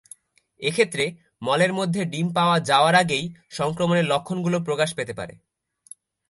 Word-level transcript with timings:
এক্ষেত্রে, 0.61 1.05
মলের 1.41 1.71
মধ্যে 1.73 2.01
ডিম 2.05 2.27
পাওয়া 2.33 2.57
যাওয়ার 2.59 2.95
আগেই 2.95 3.25
সংক্রমণের 3.49 4.05
লক্ষণগুলো 4.05 4.57
প্রকাশ 4.59 4.89
পেতে 4.95 5.13
পারে। 5.13 5.33